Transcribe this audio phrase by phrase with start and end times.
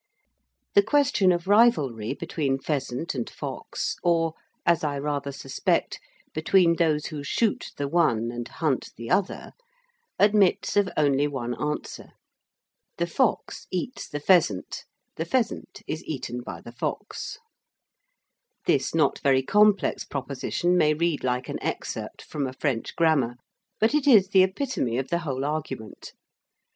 [0.73, 4.33] The question of rivalry between pheasant and fox, or
[4.65, 5.99] (as I rather suspect)
[6.33, 9.51] between those who shoot the one and hunt the other,
[10.17, 12.13] admits of only one answer.
[12.97, 14.85] The fox eats the pheasant;
[15.17, 17.37] the pheasant is eaten by the fox.
[18.65, 23.35] This not very complex proposition may read like an excerpt from a French grammar,
[23.79, 26.13] but it is the epitome of the whole argument.